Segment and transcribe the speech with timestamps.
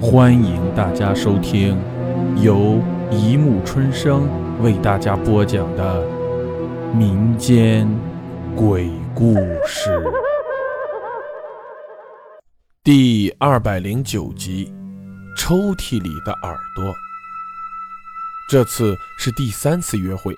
[0.00, 1.76] 欢迎大家收听
[2.40, 4.28] 由一木春生
[4.62, 6.06] 为大家播讲的
[6.94, 7.88] 民间
[8.54, 9.34] 鬼故
[9.66, 10.00] 事
[12.84, 14.72] 第二百零九集
[15.36, 16.84] 《抽屉里的耳朵》。
[18.48, 20.32] 这次是第三次约会。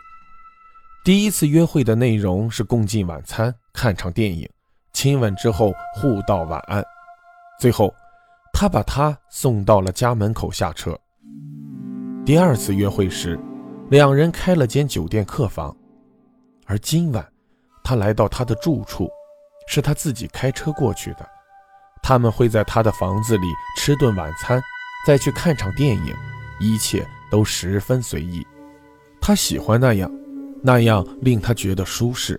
[1.05, 4.49] 第一次约会的内容是共进晚餐、看场电影、
[4.95, 6.83] 亲吻之后互道晚安，
[7.61, 7.95] 最后。
[8.61, 10.95] 他把她送到了家门口下车。
[12.27, 13.41] 第二次约会时，
[13.89, 15.75] 两人开了间酒店客房，
[16.67, 17.27] 而今晚
[17.83, 19.09] 他来到他的住处，
[19.67, 21.27] 是他自己开车过去的。
[22.03, 23.47] 他们会在他的房子里
[23.79, 24.61] 吃顿晚餐，
[25.07, 26.15] 再去看场电影，
[26.61, 28.47] 一切都十分随意。
[29.23, 30.13] 他喜欢那样，
[30.63, 32.39] 那样令他觉得舒适。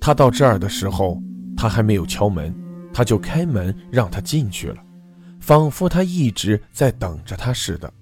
[0.00, 1.22] 他到这儿的时候，
[1.56, 2.52] 他还没有敲门。
[2.92, 4.76] 他就开门让他进去了，
[5.40, 7.92] 仿佛他一直在等着他似的。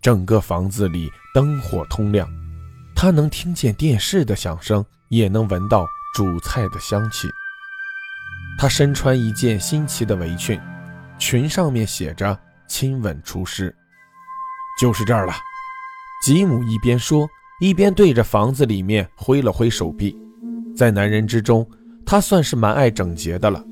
[0.00, 2.28] 整个房子里灯火通亮，
[2.94, 7.28] 他能听见电视的响声，也能闻到煮菜的香气。
[8.58, 10.60] 他身穿一件新奇的围裙，
[11.18, 13.74] 裙上面写着“亲吻厨师”。
[14.80, 15.34] 就是这儿了，
[16.22, 17.28] 吉姆一边说，
[17.60, 20.16] 一边对着房子里面挥了挥手臂。
[20.76, 21.68] 在男人之中，
[22.06, 23.64] 他算是蛮爱整洁的了。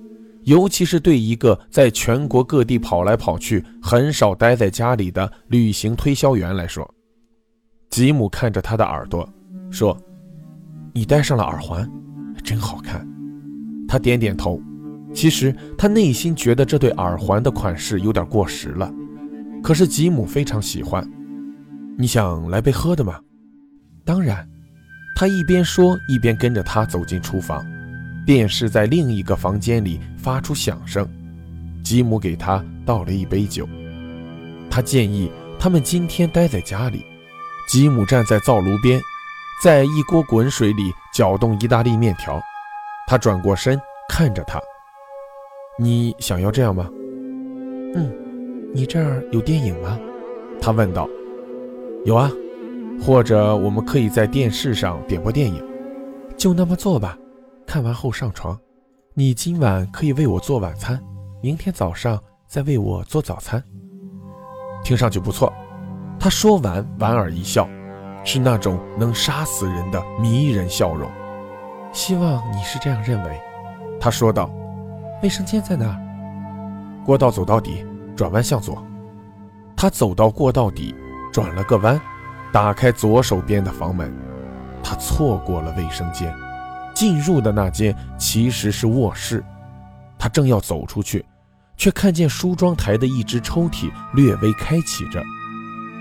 [0.44, 6.88] 尤其是对一个在全国各地跑来跑去、很少待在家里的旅行推销员来说，
[7.90, 9.28] 吉姆看着他的耳朵
[9.70, 9.96] 说
[10.92, 11.90] ：“你戴上了耳环，
[12.42, 13.06] 真好看。”
[13.88, 14.60] 他点点头。
[15.14, 18.92] 其实他内心觉得这对耳环的款式有点过时了，
[19.62, 21.08] 可是吉姆非常喜欢。
[21.96, 23.20] 你想来杯喝的吗？
[24.04, 24.46] 当然。
[25.16, 27.64] 他一边说，一边跟着他走进厨房。
[28.26, 31.06] 电视在另一个房间里发出响声，
[31.82, 33.68] 吉姆给他倒了一杯酒。
[34.70, 37.04] 他建议他们今天待在家里。
[37.68, 39.00] 吉姆站在灶炉边，
[39.62, 42.40] 在一锅滚水里搅动意大利面条。
[43.06, 44.60] 他转过身看着他
[45.80, 46.88] ：“你想要这样吗
[47.96, 48.12] ？”“嗯。
[48.74, 49.98] ”“你这儿有电影吗？”
[50.60, 51.08] 他问道。
[52.04, 52.30] “有啊，
[53.00, 55.62] 或者我们可以在电视上点播电影。
[56.36, 57.16] ”“就那么做吧。”
[57.74, 58.56] 看完后上床，
[59.14, 60.96] 你今晚可以为我做晚餐，
[61.42, 63.60] 明天早上再为我做早餐。
[64.84, 65.52] 听上去不错。
[66.16, 67.68] 他说完，莞尔一笑，
[68.22, 71.10] 是那种能杀死人的迷人笑容。
[71.92, 73.40] 希望你是这样认为，
[74.00, 74.48] 他说道。
[75.20, 77.04] 卫生间在哪儿？
[77.04, 78.86] 过道走到底，转弯向左。
[79.74, 80.94] 他走到过道底，
[81.32, 82.00] 转了个弯，
[82.52, 84.16] 打开左手边的房门。
[84.80, 86.32] 他错过了卫生间。
[87.04, 89.44] 进入的那间其实是卧室，
[90.18, 91.22] 他正要走出去，
[91.76, 95.22] 却看见梳妆台的一只抽屉略微开启着。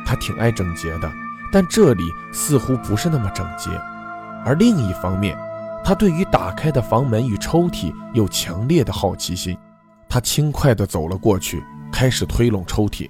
[0.05, 1.11] 他挺爱整洁的，
[1.51, 3.69] 但这里似乎不是那么整洁。
[4.45, 5.37] 而另一方面，
[5.83, 9.57] 他对于打开的房门与抽屉有强烈的好奇心。
[10.07, 13.09] 他轻快地走了过去，开始推拢抽屉。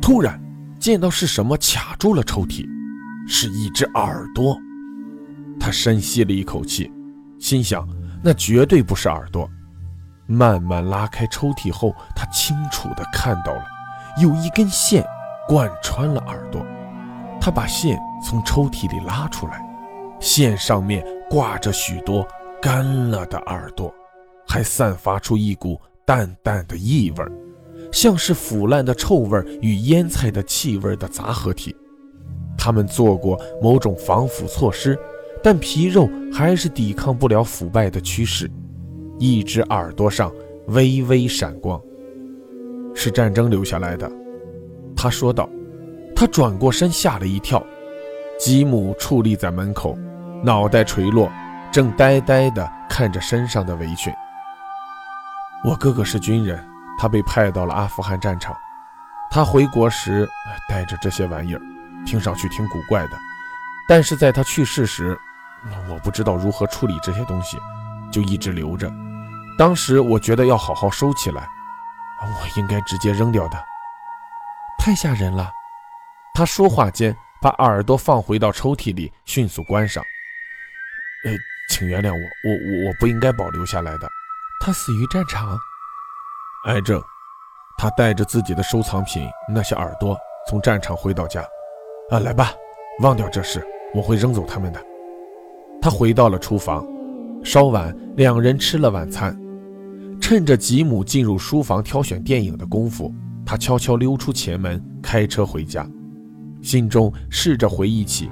[0.00, 0.40] 突然，
[0.78, 2.64] 见到是什么卡住了抽屉，
[3.26, 4.56] 是一只耳朵。
[5.58, 6.88] 他深吸了一口气。
[7.38, 7.86] 心想，
[8.22, 9.48] 那绝对不是耳朵。
[10.26, 13.64] 慢慢拉开抽屉后，他清楚地看到了，
[14.20, 15.06] 有一根线
[15.46, 16.64] 贯穿了耳朵。
[17.40, 19.64] 他把线从抽屉里拉出来，
[20.18, 22.26] 线上面挂着许多
[22.60, 23.94] 干了的耳朵，
[24.48, 27.24] 还散发出一股淡淡的异味，
[27.92, 31.76] 像是腐烂的臭味与腌菜的气味的杂合体。
[32.58, 34.98] 他们做过某种防腐措施。
[35.46, 38.50] 但皮肉还是抵抗不了腐败的趋势，
[39.16, 40.28] 一只耳朵上
[40.66, 41.80] 微微闪光，
[42.96, 44.10] 是战争留下来的。
[44.96, 45.48] 他说道。
[46.16, 47.64] 他转过身，吓了一跳。
[48.40, 49.96] 吉姆矗立在门口，
[50.42, 51.30] 脑袋垂落，
[51.70, 54.12] 正呆呆地看着身上的围裙。
[55.62, 56.58] 我哥哥是军人，
[56.98, 58.56] 他被派到了阿富汗战场。
[59.30, 60.28] 他回国时
[60.68, 61.60] 带着这些玩意儿，
[62.04, 63.12] 听上去挺古怪的，
[63.88, 65.16] 但是在他去世时。
[65.88, 67.58] 我不知道如何处理这些东西，
[68.10, 68.90] 就一直留着。
[69.58, 71.48] 当时我觉得要好好收起来，
[72.22, 73.64] 我应该直接扔掉的。
[74.78, 75.50] 太吓人了！
[76.34, 80.04] 他说话间把耳朵放回到抽屉里，迅速关上。
[81.24, 81.32] 呃，
[81.70, 84.08] 请原谅我，我我我不应该保留下来的。
[84.60, 85.58] 他死于战场，
[86.66, 87.02] 癌症。
[87.78, 90.16] 他带着自己的收藏品那些耳朵
[90.48, 91.42] 从战场回到家。
[92.10, 92.52] 啊，来吧，
[93.00, 94.85] 忘掉这事，我会扔走他们的。
[95.86, 96.84] 他回到了厨房，
[97.44, 99.40] 稍晚，两人吃了晚餐。
[100.20, 105.88] 趁着吉姆进入书房挑选电影的功夫，他悄悄溜出前门，开车回家，
[106.60, 108.28] 心中试着回忆起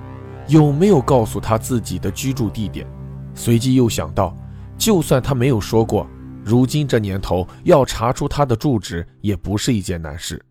[0.48, 2.84] 有没有告诉他自己的居住地点，
[3.36, 4.36] 随即又想到，
[4.76, 6.08] 就算他没有说过，
[6.42, 10.44] 如今这年头要查出他的住址也不是一件难事。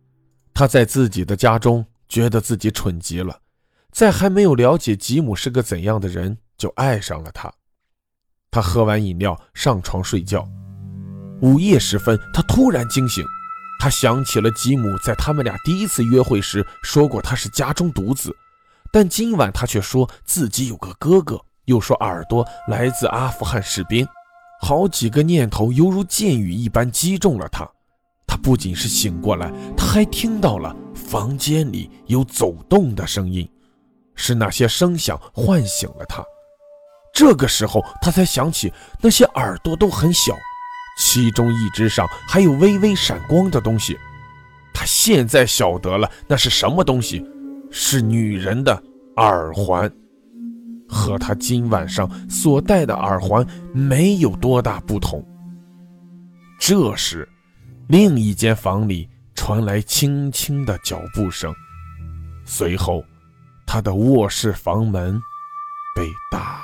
[0.53, 3.37] 他在自己的家中觉得自己蠢极了，
[3.91, 7.51] 在还没有了解吉姆是个怎样的人就爱上了他。
[8.49, 10.47] 他喝完饮料上床睡觉，
[11.41, 13.21] 午夜时分，他突然惊醒。
[13.81, 18.33] 他想起了吉姆在他们俩第一次约会时说过他是家中独子，
[18.93, 24.07] 但今晚他却说自己有个哥哥，又说耳朵来自阿富汗士兵。
[24.61, 27.69] 好几个念头犹如箭雨一般击中了他。
[28.25, 33.49] 他不仅是醒过来，他还听到了房间里有走动的声音，
[34.15, 36.23] 是那些声响唤醒了他。
[37.13, 40.35] 这个时候，他才想起那些耳朵都很小。
[40.97, 43.97] 其中一只上还有微微闪光的东西，
[44.73, 47.25] 他现在晓得了那是什么东西，
[47.71, 48.83] 是女人的
[49.15, 49.91] 耳环，
[50.87, 53.43] 和他今晚上所戴的耳环
[53.73, 55.23] 没有多大不同。
[56.59, 57.27] 这时，
[57.87, 61.51] 另一间房里传来轻轻的脚步声，
[62.45, 63.03] 随后，
[63.65, 65.19] 他的卧室房门
[65.95, 66.63] 被打